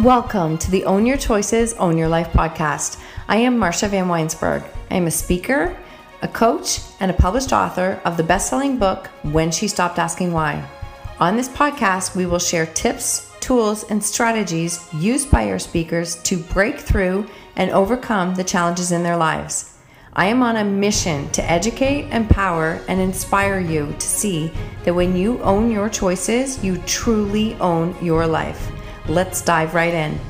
[0.00, 2.98] Welcome to the Own Your Choices, Own Your Life podcast.
[3.28, 4.66] I am Marcia Van Weinsberg.
[4.90, 5.76] I am a speaker,
[6.22, 10.32] a coach, and a published author of the best selling book, When She Stopped Asking
[10.32, 10.66] Why.
[11.18, 16.38] On this podcast, we will share tips, tools, and strategies used by our speakers to
[16.38, 17.26] break through
[17.56, 19.76] and overcome the challenges in their lives.
[20.14, 24.50] I am on a mission to educate, empower, and inspire you to see
[24.84, 28.72] that when you own your choices, you truly own your life.
[29.08, 30.20] Let's dive right in.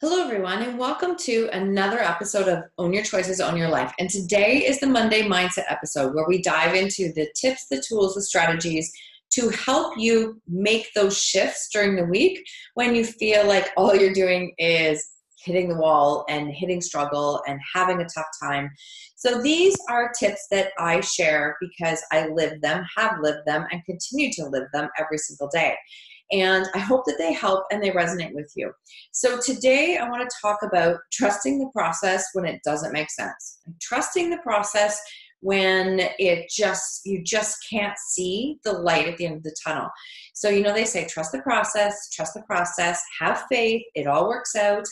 [0.00, 3.92] Hello, everyone, and welcome to another episode of Own Your Choices, Own Your Life.
[3.98, 8.14] And today is the Monday Mindset episode where we dive into the tips, the tools,
[8.14, 8.92] the strategies
[9.30, 14.12] to help you make those shifts during the week when you feel like all you're
[14.12, 15.08] doing is
[15.44, 18.70] hitting the wall and hitting struggle and having a tough time.
[19.16, 23.84] So these are tips that I share because I live them, have lived them, and
[23.84, 25.76] continue to live them every single day.
[26.30, 28.72] And I hope that they help and they resonate with you.
[29.12, 33.60] So today I want to talk about trusting the process when it doesn't make sense.
[33.80, 35.00] Trusting the process
[35.40, 39.88] when it just you just can't see the light at the end of the tunnel
[40.34, 44.28] so you know they say trust the process trust the process have faith it all
[44.28, 44.84] works out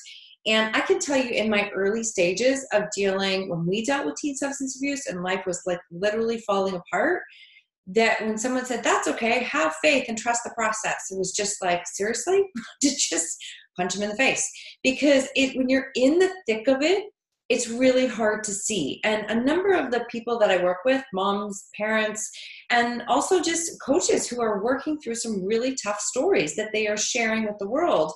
[0.46, 4.16] and I can tell you in my early stages of dealing, when we dealt with
[4.16, 7.22] teen substance abuse and life was like literally falling apart,
[7.88, 11.62] that when someone said, that's okay, have faith and trust the process, it was just
[11.62, 12.44] like, seriously?
[12.82, 13.36] to just
[13.76, 14.48] punch them in the face.
[14.82, 17.04] Because it, when you're in the thick of it,
[17.48, 19.00] it's really hard to see.
[19.04, 22.28] And a number of the people that I work with, moms, parents,
[22.70, 26.96] and also just coaches who are working through some really tough stories that they are
[26.96, 28.12] sharing with the world,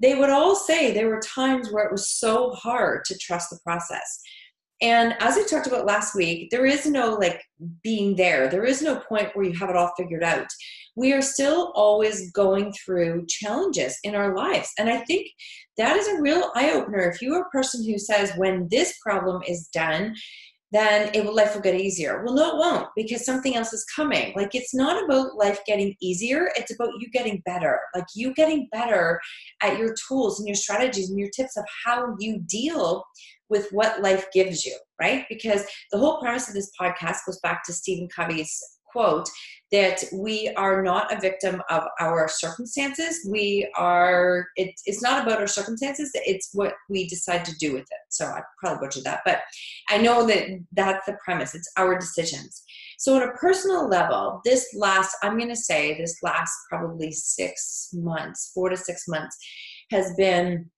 [0.00, 3.58] they would all say there were times where it was so hard to trust the
[3.64, 4.20] process.
[4.82, 7.42] And as I talked about last week, there is no like
[7.82, 8.48] being there.
[8.48, 10.46] There is no point where you have it all figured out.
[10.96, 14.70] We are still always going through challenges in our lives.
[14.78, 15.28] And I think
[15.78, 17.08] that is a real eye opener.
[17.10, 20.14] If you are a person who says, when this problem is done,
[20.72, 22.24] then it will life will get easier.
[22.24, 24.32] Well, no, it won't because something else is coming.
[24.34, 27.78] Like it's not about life getting easier, it's about you getting better.
[27.94, 29.20] Like you getting better
[29.62, 33.04] at your tools and your strategies and your tips of how you deal
[33.48, 35.24] with what life gives you, right?
[35.28, 39.28] Because the whole premise of this podcast goes back to Stephen Covey's quote
[39.72, 43.28] that we are not a victim of our circumstances.
[43.28, 47.82] We are, it, it's not about our circumstances, it's what we decide to do with
[47.82, 48.00] it.
[48.08, 49.40] So I probably butchered that, but
[49.90, 51.54] I know that that's the premise.
[51.54, 52.62] It's our decisions.
[52.98, 57.90] So, on a personal level, this last, I'm going to say, this last probably six
[57.92, 59.36] months, four to six months,
[59.90, 60.70] has been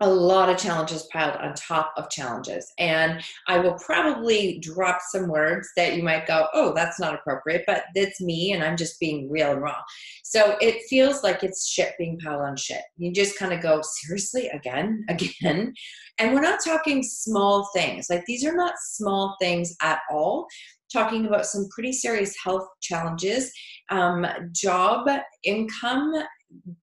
[0.00, 2.70] a lot of challenges piled on top of challenges.
[2.78, 7.64] And I will probably drop some words that you might go, oh, that's not appropriate,
[7.66, 9.80] but that's me and I'm just being real and raw.
[10.22, 12.82] So it feels like it's shit being piled on shit.
[12.98, 15.72] You just kind of go, seriously, again, again.
[16.18, 18.08] And we're not talking small things.
[18.10, 20.46] Like these are not small things at all.
[20.92, 23.50] Talking about some pretty serious health challenges,
[23.90, 25.08] um, job,
[25.42, 26.12] income,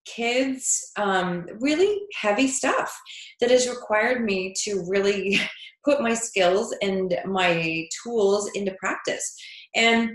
[0.06, 2.98] kids, um, really heavy stuff
[3.40, 5.40] that has required me to really
[5.86, 9.36] put my skills and my tools into practice.
[9.76, 10.12] And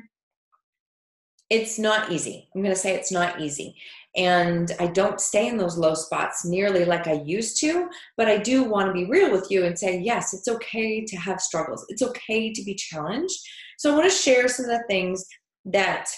[1.51, 2.49] it's not easy.
[2.55, 3.75] I'm going to say it's not easy.
[4.17, 8.39] And I don't stay in those low spots nearly like I used to, but I
[8.39, 11.85] do want to be real with you and say, yes, it's okay to have struggles.
[11.89, 13.39] It's okay to be challenged.
[13.79, 15.25] So I want to share some of the things
[15.67, 16.09] that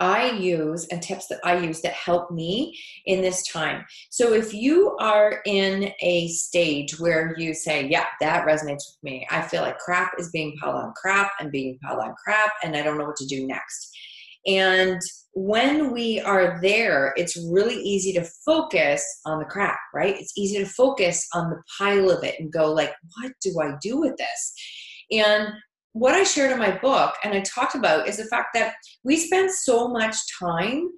[0.00, 3.84] I use and tips that I use that help me in this time.
[4.10, 9.26] So if you are in a stage where you say, yeah, that resonates with me.
[9.30, 12.76] I feel like crap is being piled on crap and being piled on crap and
[12.76, 13.90] I don't know what to do next.
[14.46, 15.00] And
[15.32, 20.14] when we are there, it's really easy to focus on the crap, right?
[20.18, 23.74] It's easy to focus on the pile of it and go like, what do I
[23.82, 24.54] do with this?
[25.10, 25.48] And
[25.94, 28.74] what I shared in my book and I talked about is the fact that
[29.04, 30.90] we spend so much time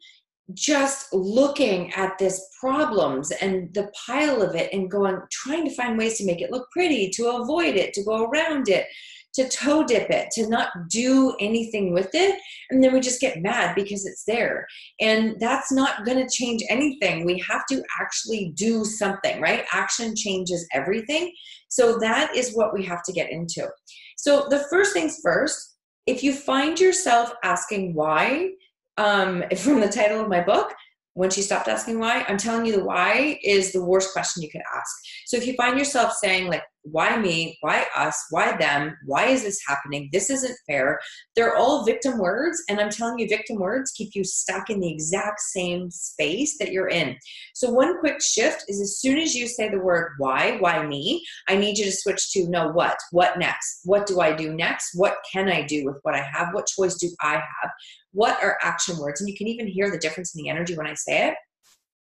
[0.54, 5.98] just looking at this problems and the pile of it and going trying to find
[5.98, 8.86] ways to make it look pretty to avoid it to go around it
[9.34, 12.40] to toe dip it to not do anything with it.
[12.70, 14.66] And then we just get mad because it's there.
[14.98, 17.26] And that's not going to change anything.
[17.26, 19.66] We have to actually do something right?
[19.74, 21.32] Action changes everything.
[21.68, 23.68] So that is what we have to get into
[24.16, 25.76] so, the first things first,
[26.06, 28.50] if you find yourself asking why,
[28.96, 30.74] um, from the title of my book,
[31.14, 34.50] when she stopped asking why, I'm telling you the why is the worst question you
[34.50, 34.90] could ask.
[35.24, 39.42] So if you find yourself saying like, why me, why us, why them, why is
[39.42, 40.08] this happening?
[40.12, 41.00] This isn't fair.
[41.34, 42.62] They're all victim words.
[42.68, 46.72] And I'm telling you, victim words keep you stuck in the exact same space that
[46.72, 47.16] you're in.
[47.54, 51.24] So, one quick shift is as soon as you say the word why, why me,
[51.48, 52.96] I need you to switch to no, what?
[53.10, 53.80] What next?
[53.84, 54.90] What do I do next?
[54.94, 56.48] What can I do with what I have?
[56.52, 57.70] What choice do I have?
[58.12, 59.20] What are action words?
[59.20, 61.34] And you can even hear the difference in the energy when I say it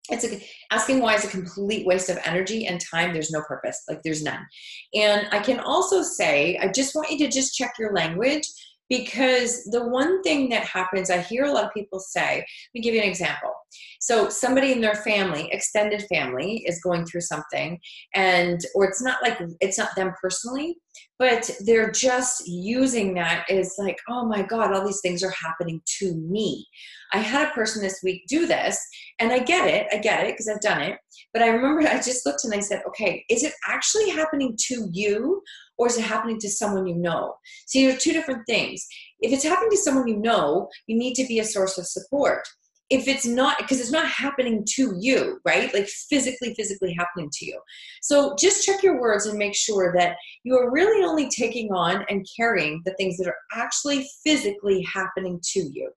[0.10, 3.84] it's a, asking why is a complete waste of energy and time there's no purpose
[3.88, 4.46] like there's none.
[4.94, 8.48] And i can also say i just want you to just check your language
[8.90, 12.82] because the one thing that happens i hear a lot of people say let me
[12.82, 13.52] give you an example.
[14.00, 17.80] So somebody in their family extended family is going through something
[18.14, 20.76] and or it's not like it's not them personally
[21.18, 25.82] but they're just using that as like oh my god all these things are happening
[26.00, 26.68] to me.
[27.14, 28.80] I had a person this week do this
[29.20, 30.98] and i get it i get it because i've done it
[31.34, 34.88] but i remember i just looked and i said okay is it actually happening to
[34.92, 35.42] you
[35.78, 37.36] or is it happening to someone you know?
[37.68, 38.86] See, there are two different things.
[39.20, 42.44] If it's happening to someone you know, you need to be a source of support.
[42.90, 45.74] If it's not, because it's not happening to you, right?
[45.74, 47.60] Like physically, physically happening to you.
[48.02, 52.06] So just check your words and make sure that you are really only taking on
[52.10, 55.90] and carrying the things that are actually physically happening to you.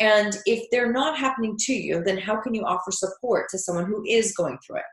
[0.00, 3.84] And if they're not happening to you, then how can you offer support to someone
[3.84, 4.84] who is going through it?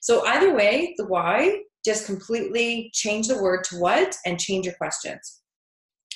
[0.00, 4.74] So, either way, the why just completely change the word to what and change your
[4.74, 5.40] questions.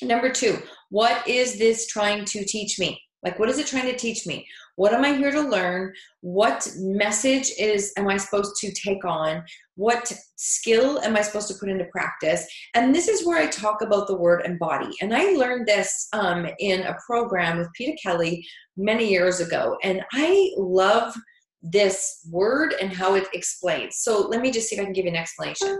[0.03, 0.59] Number two,
[0.91, 3.01] what is this trying to teach me?
[3.23, 4.47] Like, what is it trying to teach me?
[4.77, 5.93] What am I here to learn?
[6.23, 9.45] What message is am I supposed to take on?
[9.77, 12.47] What skill am I supposed to put into practice?
[12.75, 14.91] And this is where I talk about the word embody.
[15.03, 18.43] And I learned this um, in a program with Peter Kelly
[18.79, 19.77] many years ago.
[19.83, 21.15] And I love
[21.63, 23.99] this word and how it explains.
[23.99, 25.79] So let me just see if I can give you an explanation.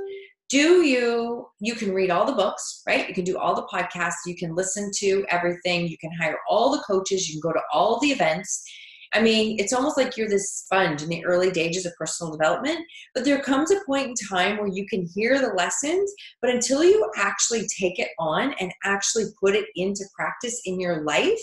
[0.49, 3.09] Do you, you can read all the books, right?
[3.09, 6.73] You can do all the podcasts, you can listen to everything, you can hire all
[6.73, 8.65] the coaches, you can go to all the events.
[9.13, 12.81] I mean, it's almost like you're this sponge in the early stages of personal development,
[13.15, 16.85] but there comes a point in time where you can hear the lessons, but until
[16.85, 21.41] you actually take it on and actually put it into practice in your life,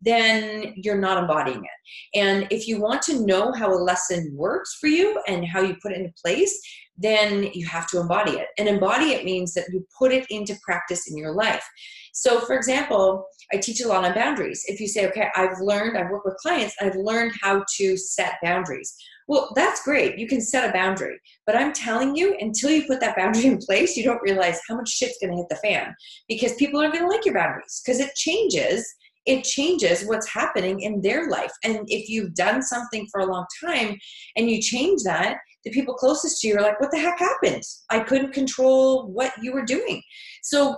[0.00, 2.18] then you're not embodying it.
[2.18, 5.76] And if you want to know how a lesson works for you and how you
[5.82, 6.58] put it into place,
[6.96, 8.48] then you have to embody it.
[8.58, 11.66] And embody it means that you put it into practice in your life.
[12.12, 14.62] So, for example, I teach a lot on boundaries.
[14.66, 18.34] If you say, okay, I've learned, I work with clients, I've learned how to set
[18.42, 18.94] boundaries.
[19.28, 20.18] Well, that's great.
[20.18, 21.18] You can set a boundary.
[21.46, 24.76] But I'm telling you, until you put that boundary in place, you don't realize how
[24.76, 25.94] much shit's going to hit the fan
[26.28, 28.92] because people are going to like your boundaries because it changes
[29.26, 31.52] it changes what's happening in their life.
[31.64, 33.96] And if you've done something for a long time
[34.36, 37.62] and you change that, the people closest to you are like, what the heck happened?
[37.90, 40.02] I couldn't control what you were doing.
[40.42, 40.76] So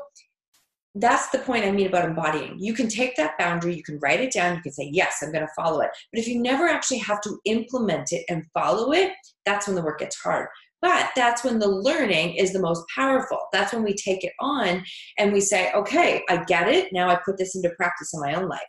[0.95, 2.57] that's the point I mean about embodying.
[2.59, 5.33] You can take that boundary, you can write it down, you can say, yes, I'm
[5.33, 5.91] going to follow it.
[6.13, 9.13] But if you never actually have to implement it and follow it,
[9.47, 10.49] that's when the work gets hard.
[10.83, 13.39] But that's when the learning is the most powerful.
[13.53, 14.85] That's when we take it on
[15.17, 16.93] and we say, okay, I get it.
[16.93, 18.61] Now I put this into practice in my own life.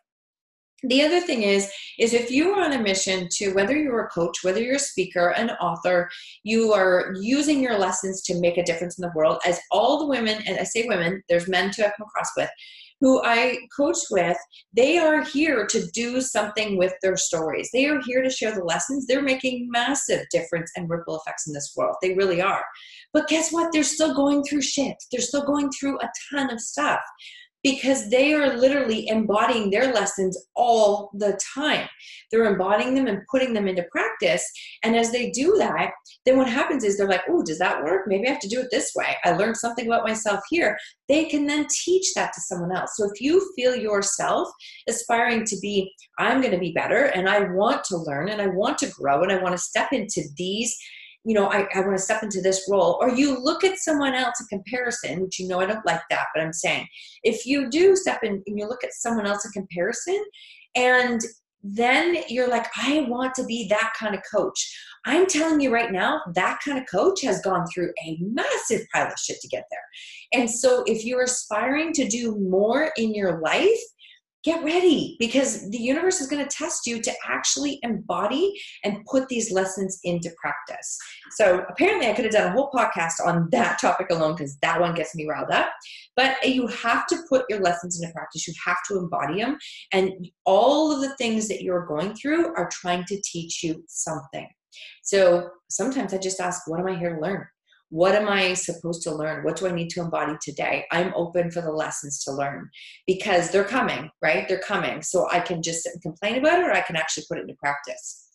[0.84, 4.10] The other thing is, is if you are on a mission to whether you're a
[4.10, 6.10] coach, whether you're a speaker, an author,
[6.44, 9.42] you are using your lessons to make a difference in the world.
[9.48, 12.50] As all the women, and I say women, there's men to come across with,
[13.04, 14.38] who I coach with,
[14.72, 17.70] they are here to do something with their stories.
[17.74, 19.06] They are here to share the lessons.
[19.06, 21.98] They're making massive difference and ripple effects in this world.
[22.02, 22.64] They really are.
[23.12, 23.74] But guess what?
[23.74, 24.96] They're still going through shit.
[25.12, 27.02] They're still going through a ton of stuff
[27.64, 31.88] because they are literally embodying their lessons all the time.
[32.30, 34.46] They're embodying them and putting them into practice.
[34.84, 35.92] And as they do that,
[36.26, 38.04] then what happens is they're like, oh, does that work?
[38.06, 39.16] Maybe I have to do it this way.
[39.24, 40.78] I learned something about myself here.
[41.08, 42.92] They can then teach that to someone else.
[42.98, 44.50] So if you feel yourself
[44.90, 48.48] aspiring to be, I'm going to be better and I want to learn and I
[48.48, 50.76] want to grow and I want to step into these
[51.26, 54.14] you know, I, I want to step into this role, or you look at someone
[54.14, 56.88] else in comparison, which you know I don't like that, but I'm saying
[57.24, 60.22] if you do step in and you look at someone else in comparison,
[60.76, 61.22] and
[61.64, 64.78] then you're like, I want to be that kind of coach.
[65.06, 69.08] I'm telling you right now, that kind of coach has gone through a massive pile
[69.08, 70.42] of shit to get there.
[70.42, 73.80] And so, if you're aspiring to do more in your life,
[74.44, 79.28] get ready because the universe is going to test you to actually embody and put
[79.30, 80.98] these lessons into practice.
[81.32, 84.80] So apparently, I could have done a whole podcast on that topic alone because that
[84.80, 85.72] one gets me riled up.
[86.16, 89.58] But you have to put your lessons into practice, you have to embody them.
[89.92, 90.12] And
[90.46, 94.48] all of the things that you're going through are trying to teach you something.
[95.04, 97.46] So sometimes I just ask, what am I here to learn?
[97.94, 99.44] What am I supposed to learn?
[99.44, 100.88] What do I need to embody today?
[100.92, 102.72] I'm open for the lessons to learn
[103.06, 104.48] because they're coming, right?
[104.48, 105.04] They're coming.
[105.04, 107.42] So I can just sit and complain about it or I can actually put it
[107.42, 108.32] into practice.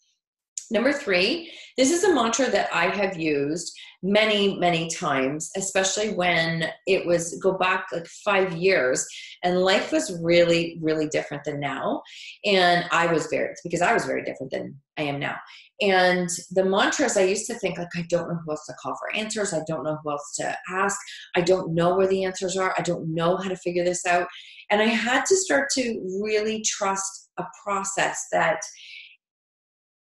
[0.70, 3.72] Number three, this is a mantra that I have used
[4.02, 9.06] many, many times, especially when it was go back like five years
[9.42, 12.02] and life was really, really different than now.
[12.44, 15.37] And I was very, because I was very different than I am now.
[15.80, 18.96] And the mantras, I used to think, like, I don't know who else to call
[18.96, 19.54] for answers.
[19.54, 20.98] I don't know who else to ask.
[21.37, 22.75] I don't know where the answers are.
[22.76, 24.26] I don't know how to figure this out.
[24.70, 28.60] And I had to start to really trust a process that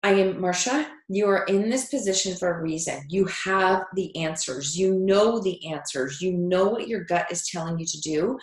[0.02, 0.99] I am Marcia.
[1.12, 3.02] You are in this position for a reason.
[3.08, 4.78] You have the answers.
[4.78, 6.20] You know the answers.
[6.20, 8.38] You know what your gut is telling you to do.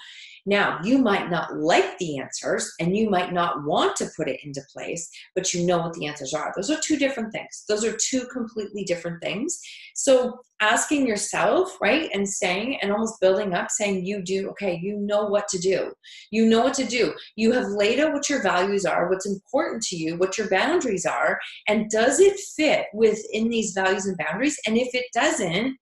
[0.48, 4.40] Now, you might not like the answers and you might not want to put it
[4.46, 6.54] into place, but you know what the answers are.
[6.56, 7.66] Those are two different things.
[7.68, 9.60] Those are two completely different things.
[9.94, 14.98] So, asking yourself, right, and saying and almost building up, saying, You do, okay, you
[14.98, 15.92] know what to do.
[16.32, 17.14] You know what to do.
[17.36, 21.06] You have laid out what your values are, what's important to you, what your boundaries
[21.06, 24.58] are, and does it fit within these values and boundaries?
[24.66, 25.78] And if it doesn't,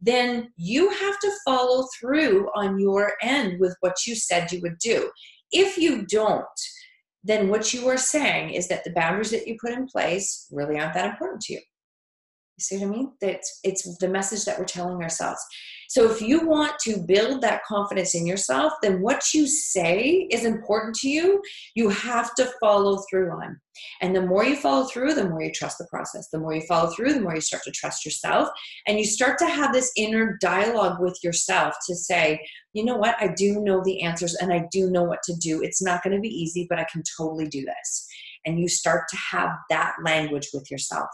[0.00, 4.78] then you have to follow through on your end with what you said you would
[4.78, 5.10] do.
[5.52, 6.46] If you don't,
[7.22, 10.78] then what you are saying is that the boundaries that you put in place really
[10.78, 11.58] aren't that important to you.
[11.58, 13.12] You see what I mean?
[13.20, 15.40] That it's the message that we're telling ourselves.
[15.90, 20.44] So if you want to build that confidence in yourself, then what you say is
[20.44, 21.42] important to you,
[21.74, 23.60] you have to follow through on.
[24.00, 26.28] And the more you follow through, the more you trust the process.
[26.32, 28.48] The more you follow through, the more you start to trust yourself.
[28.86, 32.40] And you start to have this inner dialogue with yourself to say,
[32.72, 35.60] you know what, I do know the answers and I do know what to do.
[35.60, 38.06] It's not going to be easy, but I can totally do this.
[38.46, 41.08] And you start to have that language with yourself.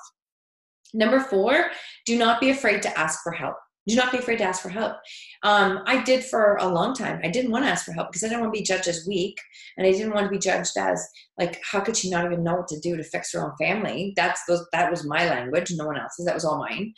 [0.93, 1.71] Number four,
[2.05, 3.57] do not be afraid to ask for help
[3.87, 4.97] do not be afraid to ask for help.
[5.43, 7.21] Um, I did for a long time.
[7.23, 9.07] I didn't want to ask for help because I didn't want to be judged as
[9.07, 9.39] weak,
[9.77, 11.07] and I didn't want to be judged as
[11.39, 14.13] like, how could she not even know what to do to fix her own family?
[14.17, 14.41] That's.
[14.73, 16.27] That was my language, no one else's.
[16.27, 16.93] That was all mine.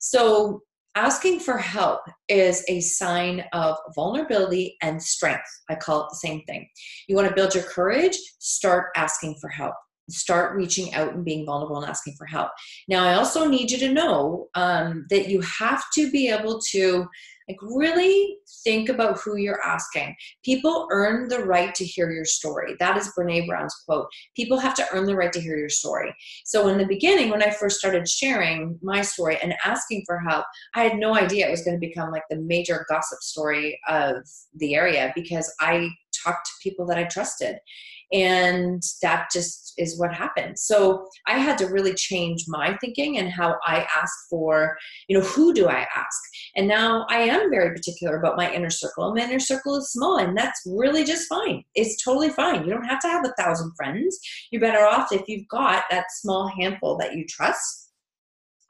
[0.00, 0.60] So
[0.94, 5.42] asking for help is a sign of vulnerability and strength.
[5.68, 6.68] I call it the same thing.
[7.08, 8.16] You want to build your courage.
[8.38, 9.74] Start asking for help
[10.08, 12.50] start reaching out and being vulnerable and asking for help.
[12.88, 17.06] Now, I also need you to know um, that you have to be able to
[17.48, 20.14] like really think about who you're asking.
[20.44, 22.74] People earn the right to hear your story.
[22.78, 24.06] That is Brene Brown's quote.
[24.34, 26.14] People have to earn the right to hear your story.
[26.44, 30.46] So in the beginning, when I first started sharing my story and asking for help,
[30.74, 34.16] I had no idea it was going to become like the major gossip story of
[34.56, 35.90] the area because I
[36.24, 37.56] talked to people that I trusted
[38.14, 40.58] and that just is what happened.
[40.58, 44.76] So i had to really change my thinking and how i ask for
[45.08, 46.20] you know who do i ask?
[46.56, 49.14] And now i am very particular about my inner circle.
[49.14, 51.64] My inner circle is small and that's really just fine.
[51.74, 52.64] It's totally fine.
[52.64, 54.18] You don't have to have a thousand friends.
[54.50, 57.83] You're better off if you've got that small handful that you trust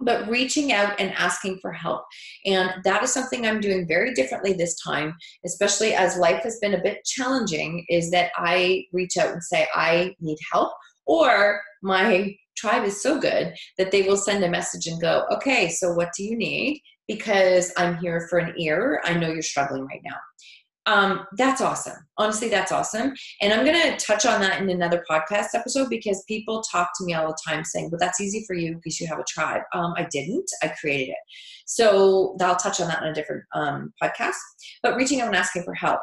[0.01, 2.05] but reaching out and asking for help.
[2.45, 6.75] And that is something I'm doing very differently this time, especially as life has been
[6.75, 10.73] a bit challenging, is that I reach out and say, I need help,
[11.07, 15.69] or my tribe is so good that they will send a message and go, okay,
[15.69, 16.81] so what do you need?
[17.07, 19.01] Because I'm here for an ear.
[19.05, 20.17] I know you're struggling right now
[20.87, 21.97] um, that's awesome.
[22.19, 23.15] Honestly, that's awesome.
[23.41, 27.05] And I'm going to touch on that in another podcast episode because people talk to
[27.05, 29.63] me all the time saying, well, that's easy for you because you have a tribe.
[29.73, 31.19] Um, I didn't, I created it.
[31.67, 34.35] So I'll touch on that in a different um, podcast.
[34.83, 36.01] But reaching out and asking for help.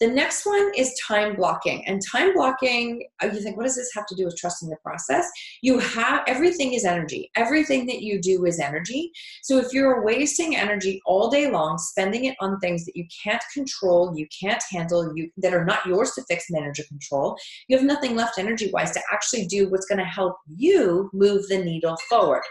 [0.00, 1.86] The next one is time blocking.
[1.86, 4.76] And time blocking, uh, you think, what does this have to do with trusting the
[4.82, 5.30] process?
[5.60, 7.30] You have everything is energy.
[7.36, 9.12] Everything that you do is energy.
[9.42, 13.42] So if you're wasting energy all day long, spending it on things that you can't
[13.52, 17.36] control, you can't handle, you that are not yours to fix, manage, or control,
[17.68, 21.48] you have nothing left energy wise to actually do what's going to help you move
[21.48, 22.42] the needle forward.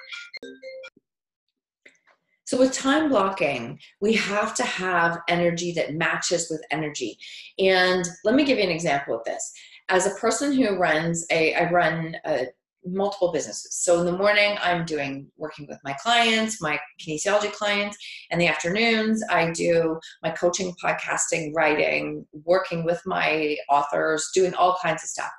[2.46, 7.16] So, with time blocking, we have to have energy that matches with energy.
[7.60, 9.54] And let me give you an example of this.
[9.90, 12.48] As a person who runs a, I run a,
[12.86, 13.76] multiple businesses.
[13.76, 17.98] So in the morning, I'm doing working with my clients, my kinesiology clients.
[18.32, 24.78] In the afternoons, I do my coaching, podcasting, writing, working with my authors, doing all
[24.82, 25.32] kinds of stuff.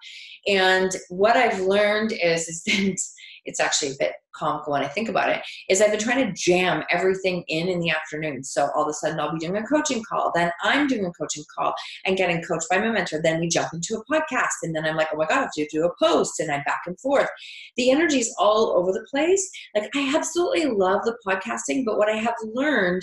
[0.46, 2.96] And what I've learned is, is that
[3.44, 6.32] it's actually a bit comical when I think about it, is I've been trying to
[6.32, 8.44] jam everything in in the afternoon.
[8.44, 11.12] So all of a sudden I'll be doing a coaching call, then I'm doing a
[11.12, 13.20] coaching call and getting coached by my mentor.
[13.22, 15.52] Then we jump into a podcast, and then I'm like, oh my God, I have
[15.52, 17.28] to do a post, and I'm back and forth.
[17.76, 19.50] The energy is all over the place.
[19.74, 23.02] Like I absolutely love the podcasting, but what I have learned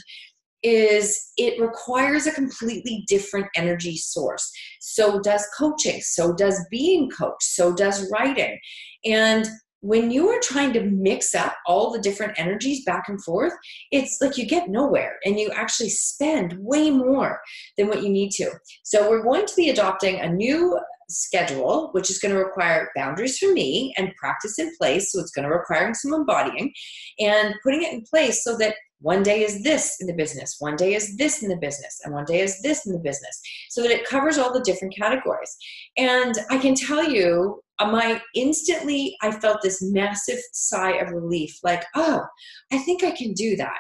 [0.63, 4.51] is it requires a completely different energy source.
[4.81, 8.57] So does coaching, so does being coached, so does writing.
[9.05, 9.47] And
[9.81, 13.53] when you are trying to mix up all the different energies back and forth,
[13.91, 17.39] it's like you get nowhere and you actually spend way more
[17.77, 18.51] than what you need to.
[18.83, 20.79] So, we're going to be adopting a new
[21.09, 25.11] schedule, which is going to require boundaries for me and practice in place.
[25.11, 26.73] So, it's going to require some embodying
[27.19, 30.75] and putting it in place so that one day is this in the business, one
[30.75, 33.39] day is this in the business, and one day is this in the business,
[33.69, 35.55] so that it covers all the different categories.
[35.97, 41.57] And I can tell you, uh, my instantly, I felt this massive sigh of relief
[41.63, 42.23] like, oh,
[42.71, 43.77] I think I can do that.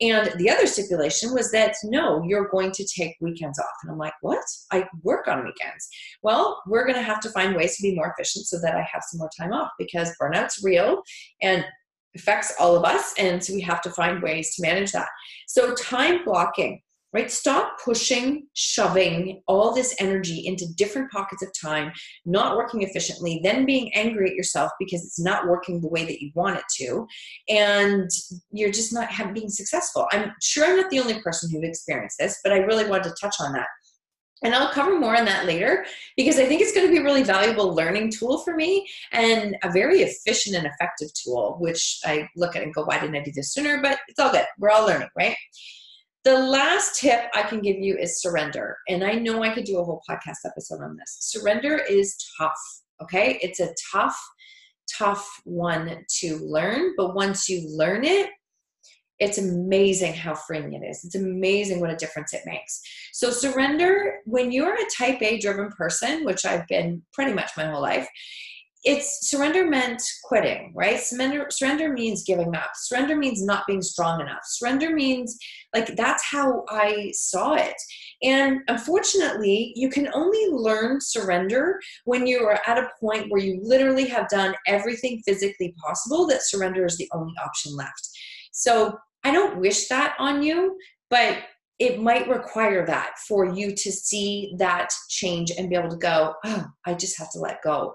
[0.00, 3.66] And the other stipulation was that no, you're going to take weekends off.
[3.82, 4.42] And I'm like, what?
[4.70, 5.88] I work on weekends.
[6.22, 8.86] Well, we're going to have to find ways to be more efficient so that I
[8.92, 11.02] have some more time off because burnout's real
[11.40, 11.64] and
[12.16, 13.14] affects all of us.
[13.18, 15.08] And so we have to find ways to manage that.
[15.46, 16.80] So, time blocking,
[17.12, 17.30] right?
[17.30, 21.92] Stop pushing, shoving all this energy into different pockets of time,
[22.24, 26.20] not working efficiently, then being angry at yourself because it's not working the way that
[26.20, 27.06] you want it to.
[27.48, 28.10] And
[28.50, 30.06] you're just not being successful.
[30.12, 33.16] I'm sure I'm not the only person who's experienced this, but I really wanted to
[33.20, 33.68] touch on that.
[34.42, 37.04] And I'll cover more on that later because I think it's going to be a
[37.04, 42.28] really valuable learning tool for me and a very efficient and effective tool, which I
[42.36, 43.80] look at and go, why didn't I do this sooner?
[43.80, 44.44] But it's all good.
[44.58, 45.36] We're all learning, right?
[46.24, 48.76] The last tip I can give you is surrender.
[48.88, 51.16] And I know I could do a whole podcast episode on this.
[51.20, 52.60] Surrender is tough,
[53.02, 53.38] okay?
[53.40, 54.20] It's a tough,
[54.92, 58.30] tough one to learn, but once you learn it,
[59.18, 61.04] it's amazing how freeing it is.
[61.04, 62.80] It's amazing what a difference it makes.
[63.12, 67.66] So, surrender, when you're a type A driven person, which I've been pretty much my
[67.66, 68.08] whole life,
[68.86, 71.00] it's surrender meant quitting, right?
[71.00, 72.70] Surrender, surrender means giving up.
[72.76, 74.42] Surrender means not being strong enough.
[74.44, 75.36] Surrender means
[75.74, 77.74] like that's how I saw it.
[78.22, 83.58] And unfortunately, you can only learn surrender when you are at a point where you
[83.60, 88.08] literally have done everything physically possible that surrender is the only option left.
[88.56, 90.78] So I don't wish that on you,
[91.10, 91.38] but
[91.78, 96.32] it might require that for you to see that change and be able to go,
[96.46, 97.92] oh, I just have to let go.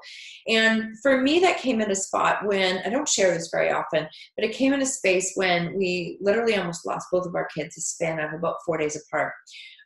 [0.47, 4.07] And for me, that came in a spot when I don't share this very often,
[4.37, 7.75] but it came in a space when we literally almost lost both of our kids
[7.75, 9.33] a span of about four days apart.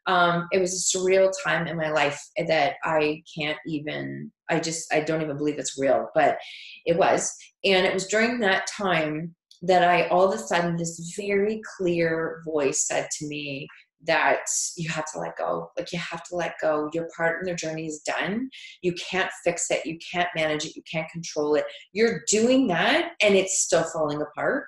[0.07, 4.93] Um, it was a surreal time in my life that I can't even, I just,
[4.93, 6.38] I don't even believe it's real, but
[6.85, 7.33] it was.
[7.63, 12.41] And it was during that time that I all of a sudden this very clear
[12.45, 13.67] voice said to me
[14.07, 14.41] that
[14.77, 15.71] you have to let go.
[15.77, 16.89] Like you have to let go.
[16.93, 18.49] Your part in the journey is done.
[18.81, 19.85] You can't fix it.
[19.85, 20.75] You can't manage it.
[20.75, 21.65] You can't control it.
[21.91, 24.67] You're doing that and it's still falling apart.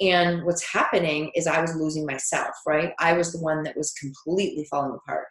[0.00, 2.92] And what's happening is I was losing myself, right?
[3.00, 5.26] I was the one that was completely falling apart.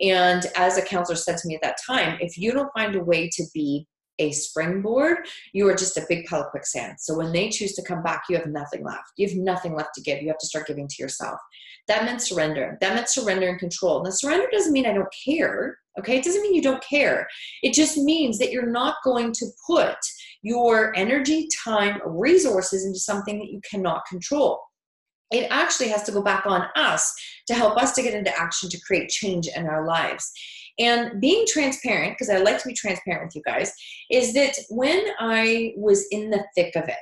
[0.00, 3.02] And as a counselor said to me at that time, if you don't find a
[3.02, 3.86] way to be
[4.22, 5.18] a springboard,
[5.52, 6.96] you are just a big pile of quicksand.
[7.00, 9.12] So when they choose to come back, you have nothing left.
[9.16, 10.22] You have nothing left to give.
[10.22, 11.38] You have to start giving to yourself.
[11.88, 12.78] That meant surrender.
[12.80, 14.02] That meant surrender and control.
[14.02, 15.78] Now, surrender doesn't mean I don't care.
[15.98, 17.26] Okay, it doesn't mean you don't care.
[17.62, 19.98] It just means that you're not going to put
[20.42, 24.60] your energy, time, resources into something that you cannot control.
[25.30, 27.12] It actually has to go back on us
[27.46, 30.30] to help us to get into action to create change in our lives.
[30.78, 33.72] And being transparent, because I like to be transparent with you guys,
[34.10, 36.96] is that when I was in the thick of it,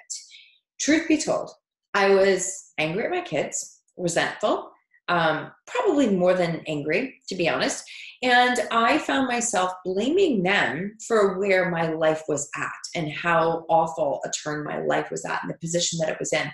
[0.80, 1.50] truth be told,
[1.94, 4.69] I was angry at my kids, resentful,
[5.10, 7.84] um, probably more than angry, to be honest.
[8.22, 14.20] And I found myself blaming them for where my life was at and how awful
[14.24, 16.50] a turn my life was at and the position that it was in.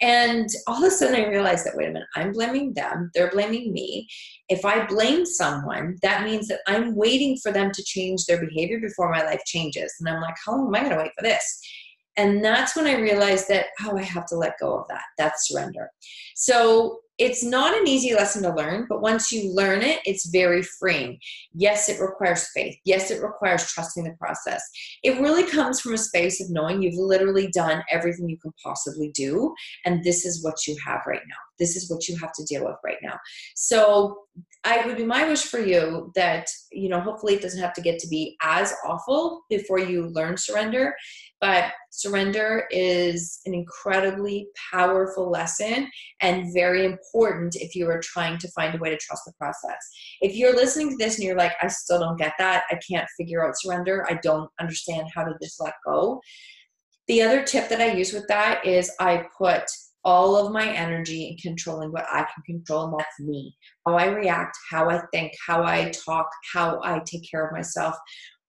[0.00, 3.30] And all of a sudden, I realized that wait a minute, I'm blaming them, they're
[3.30, 4.08] blaming me.
[4.48, 8.80] If I blame someone, that means that I'm waiting for them to change their behavior
[8.80, 9.94] before my life changes.
[10.00, 11.60] And I'm like, how long am I going to wait for this?
[12.16, 15.04] And that's when I realized that, oh, I have to let go of that.
[15.16, 15.90] That's surrender.
[16.34, 20.62] So it's not an easy lesson to learn, but once you learn it, it's very
[20.62, 21.18] freeing.
[21.52, 22.74] Yes, it requires faith.
[22.86, 24.62] Yes, it requires trusting the process.
[25.02, 29.10] It really comes from a space of knowing you've literally done everything you can possibly
[29.14, 31.36] do, and this is what you have right now.
[31.58, 33.18] This is what you have to deal with right now.
[33.54, 34.16] So
[34.62, 37.80] I would be my wish for you that, you know, hopefully it doesn't have to
[37.80, 40.94] get to be as awful before you learn surrender.
[41.40, 45.88] But surrender is an incredibly powerful lesson
[46.20, 49.78] and very important if you are trying to find a way to trust the process.
[50.20, 53.08] If you're listening to this and you're like, I still don't get that, I can't
[53.16, 56.20] figure out surrender, I don't understand how to just let go.
[57.08, 59.64] The other tip that I use with that is I put
[60.04, 63.54] all of my energy in controlling what I can control, and that's me.
[63.86, 67.94] How I react, how I think, how I talk, how I take care of myself,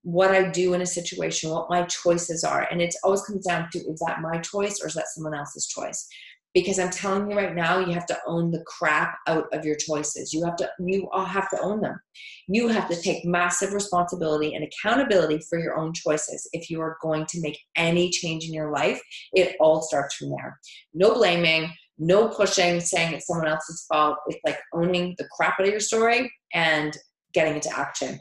[0.03, 2.67] what I do in a situation, what my choices are.
[2.71, 5.67] And it always comes down to is that my choice or is that someone else's
[5.67, 6.07] choice?
[6.53, 9.75] Because i'm telling you right now you have to own the crap out of your
[9.75, 10.33] choices.
[10.33, 11.99] You have to you all have to own them.
[12.47, 16.97] You have to take massive responsibility and accountability for your own choices if you are
[17.01, 19.01] going to make any change in your life.
[19.33, 20.59] It all starts from there.
[20.93, 21.71] No blaming
[22.03, 24.17] no pushing saying it's someone else's fault.
[24.27, 26.97] It's like owning the crap out of your story and
[27.31, 28.19] getting into action.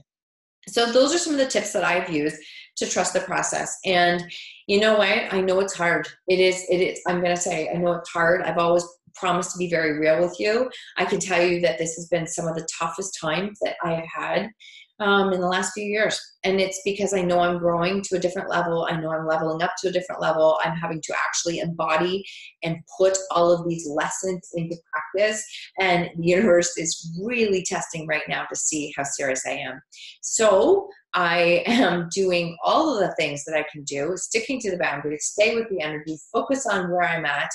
[0.68, 2.36] So those are some of the tips that i've used
[2.80, 4.24] to trust the process and
[4.66, 5.32] you know what?
[5.32, 6.06] I know it's hard.
[6.28, 8.42] It is, it is, I'm going to say, I know it's hard.
[8.42, 10.70] I've always promised to be very real with you.
[10.96, 13.94] I can tell you that this has been some of the toughest times that I
[13.94, 14.50] have had
[15.00, 16.20] um, in the last few years.
[16.44, 18.86] And it's because I know I'm growing to a different level.
[18.88, 20.58] I know I'm leveling up to a different level.
[20.62, 22.24] I'm having to actually embody
[22.62, 25.44] and put all of these lessons into practice.
[25.78, 29.80] And the universe is really testing right now to see how serious I am.
[30.22, 34.78] So I am doing all of the things that I can do, sticking to the
[34.78, 37.50] boundaries, stay with the energy, focus on where I'm at,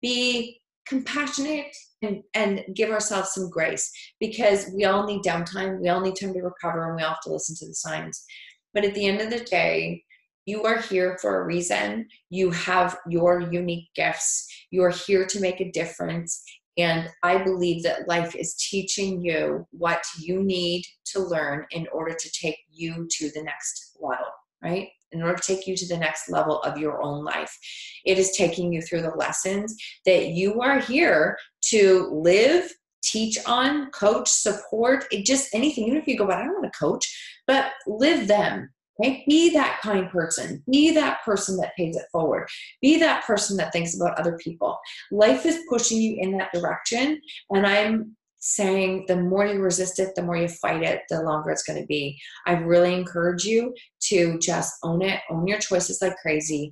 [0.00, 3.90] be compassionate and, and give ourselves some grace
[4.20, 7.20] because we all need downtime, we all need time to recover, and we all have
[7.22, 8.24] to listen to the signs.
[8.72, 10.02] But at the end of the day,
[10.46, 12.06] you are here for a reason.
[12.30, 14.46] You have your unique gifts.
[14.70, 16.42] You are here to make a difference.
[16.76, 22.14] And I believe that life is teaching you what you need to learn in order
[22.18, 24.26] to take you to the next level,
[24.62, 24.88] right?
[25.14, 27.56] In order to take you to the next level of your own life.
[28.04, 29.74] It is taking you through the lessons
[30.04, 32.70] that you are here to live,
[33.02, 35.84] teach on, coach, support, it just anything.
[35.84, 37.06] Even if you go, but I don't want to coach,
[37.46, 39.24] but live them, Okay?
[39.28, 40.62] Be that kind person.
[40.70, 42.48] Be that person that pays it forward.
[42.80, 44.78] Be that person that thinks about other people.
[45.10, 47.20] Life is pushing you in that direction.
[47.50, 51.50] And I'm saying the more you resist it, the more you fight it, the longer
[51.50, 52.20] it's going to be.
[52.44, 53.74] I really encourage you
[54.08, 56.70] to just own it, own your choices like crazy,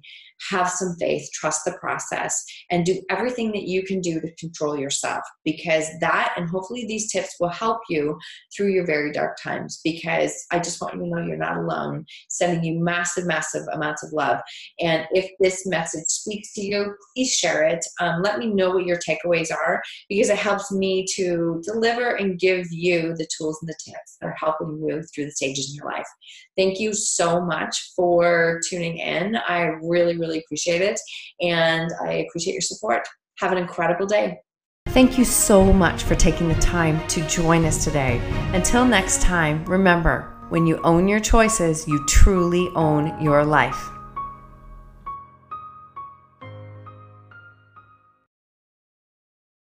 [0.51, 4.79] have some faith, trust the process, and do everything that you can do to control
[4.79, 8.19] yourself because that and hopefully these tips will help you
[8.55, 9.81] through your very dark times.
[9.85, 14.03] Because I just want you to know you're not alone, sending you massive, massive amounts
[14.03, 14.41] of love.
[14.81, 17.85] And if this message speaks to you, please share it.
[18.01, 22.39] Um, let me know what your takeaways are because it helps me to deliver and
[22.39, 25.77] give you the tools and the tips that are helping you through the stages in
[25.77, 26.07] your life.
[26.57, 29.37] Thank you so much for tuning in.
[29.49, 30.99] I really, really, really appreciate it.
[31.41, 33.07] And I appreciate your support.
[33.39, 34.39] Have an incredible day.
[34.89, 38.21] Thank you so much for taking the time to join us today.
[38.53, 43.91] Until next time, remember when you own your choices, you truly own your life.